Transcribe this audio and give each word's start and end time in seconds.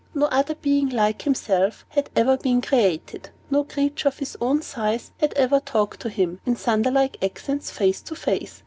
No 0.15 0.25
other 0.31 0.55
being 0.55 0.89
like 0.89 1.21
himself 1.21 1.85
had 1.89 2.09
ever 2.15 2.35
been 2.35 2.59
created. 2.59 3.29
No 3.51 3.63
creature 3.63 4.07
of 4.07 4.17
his 4.17 4.35
own 4.41 4.63
size 4.63 5.11
had 5.19 5.31
ever 5.35 5.59
talked 5.59 6.03
with 6.03 6.13
him, 6.13 6.41
in 6.43 6.55
thunder 6.55 6.89
like 6.89 7.23
accents, 7.23 7.69
face 7.69 8.01
to 8.01 8.15
face. 8.15 8.59